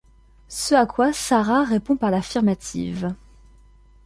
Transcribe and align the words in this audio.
Ce 0.47 0.73
à 0.73 0.87
quoi 0.87 1.13
Sarah 1.13 1.63
répond 1.63 1.95
par 1.95 2.09
l'affirmative. 2.09 3.13